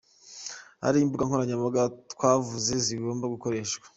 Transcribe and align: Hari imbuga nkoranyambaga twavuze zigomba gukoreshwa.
Hari 0.83 0.97
imbuga 0.99 1.23
nkoranyambaga 1.27 1.81
twavuze 2.13 2.73
zigomba 2.85 3.25
gukoreshwa. 3.33 3.85